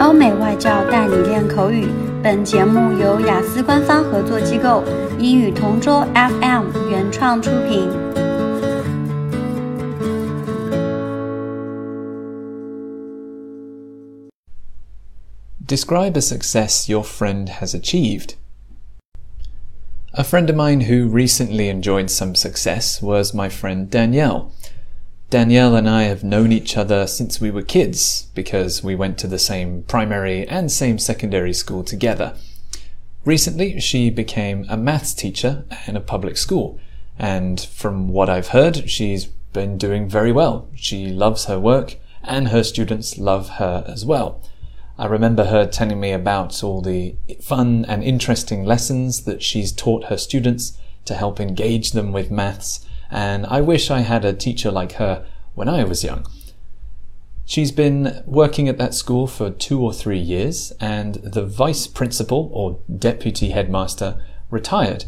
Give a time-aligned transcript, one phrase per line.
[0.00, 1.88] 欧美外教带你练口语。
[2.22, 4.82] 本节目由雅思官方合作机构
[5.18, 8.14] 英语同桌 FM 原创出品。
[15.66, 18.36] Describe a success your friend has achieved.
[20.14, 24.52] A friend of mine who recently enjoyed some success was my friend Danielle.
[25.29, 29.27] Danielle and I have known each other since we were kids because we went to
[29.27, 32.33] the same primary and same secondary school together.
[33.25, 36.79] Recently, she became a maths teacher in a public school,
[37.19, 40.67] and from what I've heard, she's been doing very well.
[40.75, 44.41] She loves her work, and her students love her as well.
[44.97, 50.05] I remember her telling me about all the fun and interesting lessons that she's taught
[50.05, 54.71] her students to help engage them with maths and I wish I had a teacher
[54.71, 56.25] like her when I was young.
[57.45, 62.49] She's been working at that school for two or three years, and the vice principal
[62.53, 64.21] or deputy headmaster
[64.51, 65.05] retired.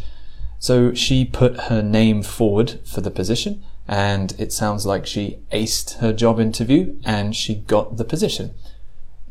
[0.57, 5.97] So she put her name forward for the position, and it sounds like she aced
[5.97, 8.53] her job interview and she got the position.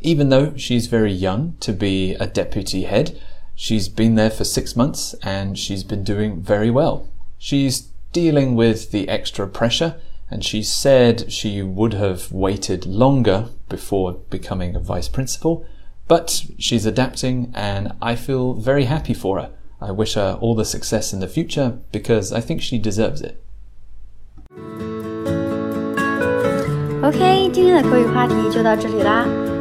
[0.01, 3.21] Even though she's very young to be a deputy head,
[3.55, 7.09] she's been there for six months and she's been doing very well.
[7.39, 9.96] She's dealing with the extra pressure,
[10.30, 15.66] and she said she would have waited longer before becoming a vice principal,
[16.08, 19.50] but she's adapting, and I feel very happy for her.
[19.82, 23.42] I wish her all the success in the future because I think she deserves it.
[27.04, 29.28] OK，今天的口语话题就到这里啦。